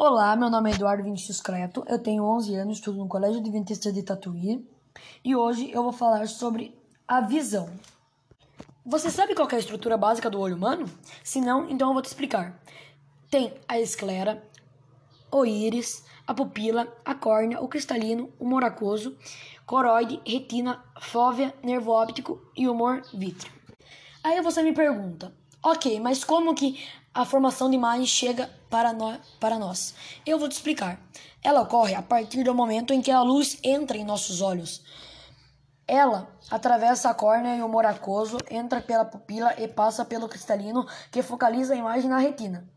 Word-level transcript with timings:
Olá, 0.00 0.36
meu 0.36 0.48
nome 0.48 0.70
é 0.70 0.74
Eduardo 0.74 1.02
Vinicius 1.02 1.40
Creto, 1.40 1.84
eu 1.88 1.98
tenho 1.98 2.22
11 2.22 2.54
anos, 2.54 2.76
estudo 2.76 2.98
no 2.98 3.08
Colégio 3.08 3.40
Adventista 3.40 3.92
de 3.92 4.00
Tatuí 4.00 4.64
e 5.24 5.34
hoje 5.34 5.72
eu 5.72 5.82
vou 5.82 5.90
falar 5.90 6.28
sobre 6.28 6.72
a 7.08 7.20
visão. 7.20 7.68
Você 8.86 9.10
sabe 9.10 9.34
qual 9.34 9.48
é 9.50 9.56
a 9.56 9.58
estrutura 9.58 9.96
básica 9.96 10.30
do 10.30 10.38
olho 10.38 10.54
humano? 10.54 10.88
Se 11.24 11.40
não, 11.40 11.68
então 11.68 11.88
eu 11.88 11.94
vou 11.94 12.00
te 12.00 12.04
explicar. 12.06 12.62
Tem 13.28 13.52
a 13.66 13.80
esclera, 13.80 14.40
o 15.32 15.44
íris, 15.44 16.04
a 16.24 16.32
pupila, 16.32 16.86
a 17.04 17.12
córnea, 17.16 17.60
o 17.60 17.66
cristalino, 17.66 18.32
o 18.38 18.44
humor 18.44 18.62
aquoso, 18.62 19.18
coroide, 19.66 20.22
retina, 20.24 20.80
fóvea, 21.00 21.52
nervo 21.60 21.90
óptico 21.90 22.40
e 22.56 22.68
humor 22.68 23.02
vítreo. 23.12 23.52
Aí 24.22 24.40
você 24.42 24.62
me 24.62 24.72
pergunta, 24.72 25.34
ok, 25.62 26.00
mas 26.00 26.24
como 26.24 26.54
que 26.54 26.82
a 27.12 27.24
formação 27.24 27.68
de 27.68 27.76
imagem 27.76 28.06
chega 28.06 28.48
para, 28.70 28.92
no, 28.92 29.18
para 29.40 29.58
nós. 29.58 29.94
Eu 30.24 30.38
vou 30.38 30.48
te 30.48 30.52
explicar. 30.52 31.00
Ela 31.42 31.62
ocorre 31.62 31.94
a 31.94 32.02
partir 32.02 32.44
do 32.44 32.54
momento 32.54 32.92
em 32.92 33.00
que 33.00 33.10
a 33.10 33.22
luz 33.22 33.58
entra 33.62 33.96
em 33.96 34.04
nossos 34.04 34.40
olhos. 34.40 34.82
Ela 35.86 36.28
atravessa 36.50 37.08
a 37.10 37.14
córnea 37.14 37.56
e 37.56 37.62
o 37.62 37.68
moracoso, 37.68 38.36
entra 38.50 38.80
pela 38.80 39.04
pupila 39.04 39.54
e 39.58 39.66
passa 39.66 40.04
pelo 40.04 40.28
cristalino 40.28 40.86
que 41.10 41.22
focaliza 41.22 41.74
a 41.74 41.76
imagem 41.76 42.10
na 42.10 42.18
retina. 42.18 42.68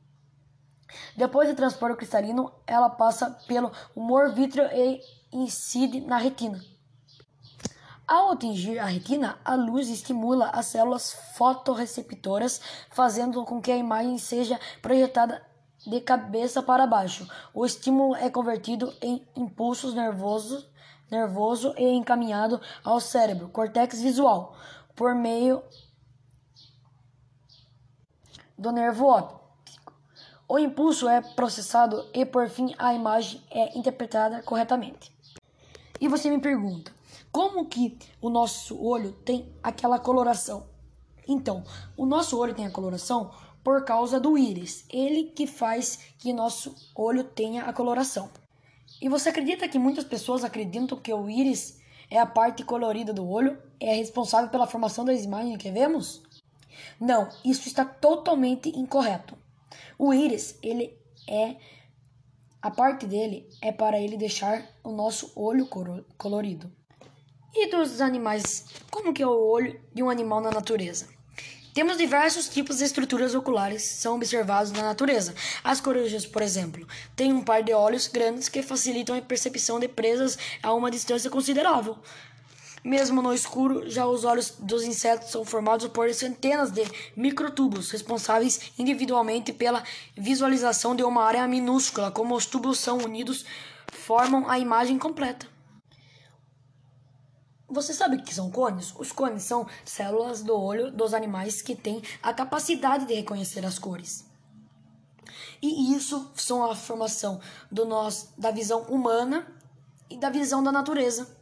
Depois 1.15 1.47
de 1.47 1.55
transpor 1.55 1.91
o 1.91 1.95
cristalino, 1.95 2.51
ela 2.65 2.89
passa 2.89 3.31
pelo 3.47 3.71
humor 3.95 4.33
vítreo 4.33 4.65
e 4.73 5.01
incide 5.31 6.01
na 6.01 6.17
retina. 6.17 6.59
Ao 8.11 8.31
atingir 8.33 8.77
a 8.77 8.87
retina, 8.87 9.39
a 9.45 9.55
luz 9.55 9.87
estimula 9.87 10.49
as 10.49 10.65
células 10.65 11.13
fotorreceptoras, 11.37 12.59
fazendo 12.89 13.45
com 13.45 13.61
que 13.61 13.71
a 13.71 13.77
imagem 13.77 14.17
seja 14.17 14.59
projetada 14.81 15.41
de 15.87 16.01
cabeça 16.01 16.61
para 16.61 16.85
baixo. 16.85 17.25
O 17.53 17.65
estímulo 17.65 18.13
é 18.17 18.29
convertido 18.29 18.93
em 19.01 19.25
impulsos 19.33 19.93
nervosos 19.93 20.69
nervoso 21.09 21.73
e 21.77 21.87
encaminhado 21.87 22.59
ao 22.83 22.99
cérebro, 22.99 23.47
cortex 23.47 24.01
visual, 24.01 24.57
por 24.93 25.15
meio 25.15 25.63
do 28.57 28.73
nervo 28.73 29.05
óptico. 29.05 29.93
O 30.49 30.59
impulso 30.59 31.07
é 31.07 31.21
processado 31.21 32.05
e, 32.13 32.25
por 32.25 32.49
fim, 32.49 32.75
a 32.77 32.93
imagem 32.93 33.41
é 33.49 33.77
interpretada 33.77 34.43
corretamente. 34.43 35.20
E 36.01 36.07
você 36.07 36.31
me 36.31 36.39
pergunta, 36.39 36.91
como 37.31 37.67
que 37.67 37.95
o 38.19 38.27
nosso 38.27 38.83
olho 38.83 39.11
tem 39.23 39.53
aquela 39.61 39.99
coloração? 39.99 40.65
Então, 41.27 41.63
o 41.95 42.07
nosso 42.07 42.39
olho 42.39 42.55
tem 42.55 42.65
a 42.65 42.71
coloração 42.71 43.29
por 43.63 43.85
causa 43.85 44.19
do 44.19 44.35
íris, 44.35 44.83
ele 44.89 45.25
que 45.25 45.45
faz 45.45 45.99
que 46.17 46.33
nosso 46.33 46.75
olho 46.95 47.23
tenha 47.23 47.65
a 47.65 47.71
coloração. 47.71 48.31
E 48.99 49.07
você 49.07 49.29
acredita 49.29 49.67
que 49.67 49.77
muitas 49.77 50.03
pessoas 50.03 50.43
acreditam 50.43 50.99
que 50.99 51.13
o 51.13 51.29
íris 51.29 51.79
é 52.09 52.17
a 52.17 52.25
parte 52.25 52.63
colorida 52.63 53.13
do 53.13 53.29
olho, 53.29 53.61
é 53.79 53.93
responsável 53.93 54.49
pela 54.49 54.65
formação 54.65 55.05
das 55.05 55.23
imagens 55.23 55.57
que 55.57 55.69
vemos? 55.69 56.23
Não, 56.99 57.29
isso 57.45 57.67
está 57.67 57.85
totalmente 57.85 58.69
incorreto. 58.69 59.37
O 59.99 60.11
íris, 60.11 60.57
ele 60.63 60.97
é 61.29 61.57
a 62.61 62.69
parte 62.69 63.07
dele 63.07 63.49
é 63.61 63.71
para 63.71 63.99
ele 63.99 64.15
deixar 64.15 64.63
o 64.83 64.91
nosso 64.91 65.31
olho 65.35 65.67
colorido. 66.17 66.71
E 67.53 67.67
dos 67.69 67.99
animais, 67.99 68.65
como 68.89 69.13
que 69.13 69.23
é 69.23 69.27
o 69.27 69.49
olho 69.49 69.81
de 69.93 70.03
um 70.03 70.09
animal 70.09 70.39
na 70.39 70.51
natureza? 70.51 71.07
Temos 71.73 71.97
diversos 71.97 72.49
tipos 72.49 72.77
de 72.77 72.83
estruturas 72.83 73.33
oculares 73.33 73.81
que 73.81 73.95
são 73.95 74.15
observados 74.15 74.71
na 74.71 74.83
natureza. 74.83 75.33
As 75.63 75.79
corujas, 75.79 76.25
por 76.25 76.41
exemplo, 76.41 76.85
têm 77.15 77.33
um 77.33 77.43
par 77.43 77.63
de 77.63 77.73
olhos 77.73 78.07
grandes 78.07 78.47
que 78.47 78.61
facilitam 78.61 79.15
a 79.15 79.21
percepção 79.21 79.79
de 79.79 79.87
presas 79.87 80.37
a 80.61 80.73
uma 80.73 80.91
distância 80.91 81.29
considerável. 81.29 81.97
Mesmo 82.83 83.21
no 83.21 83.31
escuro, 83.31 83.87
já 83.87 84.07
os 84.07 84.25
olhos 84.25 84.55
dos 84.57 84.83
insetos 84.83 85.29
são 85.29 85.45
formados 85.45 85.87
por 85.87 86.11
centenas 86.13 86.71
de 86.71 86.83
microtúbulos, 87.15 87.91
responsáveis 87.91 88.71
individualmente 88.77 89.53
pela 89.53 89.83
visualização 90.17 90.95
de 90.95 91.03
uma 91.03 91.23
área 91.23 91.47
minúscula. 91.47 92.09
Como 92.09 92.35
os 92.35 92.47
túbulos 92.47 92.79
são 92.79 92.97
unidos, 92.97 93.45
formam 93.91 94.49
a 94.49 94.57
imagem 94.57 94.97
completa. 94.97 95.47
Você 97.69 97.93
sabe 97.93 98.17
o 98.17 98.23
que 98.23 98.33
são 98.33 98.49
cones? 98.49 98.93
Os 98.97 99.11
cones 99.11 99.43
são 99.43 99.67
células 99.85 100.41
do 100.41 100.59
olho 100.59 100.91
dos 100.91 101.13
animais 101.13 101.61
que 101.61 101.75
têm 101.75 102.01
a 102.21 102.33
capacidade 102.33 103.05
de 103.05 103.13
reconhecer 103.13 103.63
as 103.65 103.77
cores. 103.77 104.25
E 105.61 105.93
isso 105.95 106.31
são 106.35 106.69
a 106.69 106.75
formação 106.75 107.39
do 107.71 107.85
nós, 107.85 108.33
da 108.37 108.49
visão 108.49 108.81
humana 108.83 109.47
e 110.09 110.17
da 110.17 110.29
visão 110.29 110.63
da 110.63 110.71
natureza. 110.71 111.37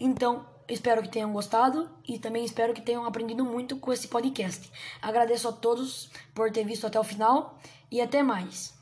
Então, 0.00 0.44
espero 0.68 1.02
que 1.02 1.08
tenham 1.08 1.32
gostado 1.32 1.90
e 2.06 2.18
também 2.18 2.44
espero 2.44 2.74
que 2.74 2.82
tenham 2.82 3.04
aprendido 3.04 3.44
muito 3.44 3.76
com 3.76 3.92
esse 3.92 4.08
podcast. 4.08 4.70
Agradeço 5.00 5.48
a 5.48 5.52
todos 5.52 6.10
por 6.34 6.50
ter 6.50 6.64
visto 6.64 6.86
até 6.86 6.98
o 6.98 7.04
final 7.04 7.58
e 7.90 8.00
até 8.00 8.22
mais. 8.22 8.74